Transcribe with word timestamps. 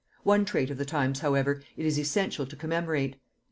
One 0.23 0.45
trait 0.45 0.71
of 0.71 0.79
the 0.79 0.83
times, 0.83 1.19
however, 1.19 1.61
it 1.77 1.85
is 1.85 1.99
essential 1.99 2.47
to 2.47 2.55
commemorate. 2.55 3.17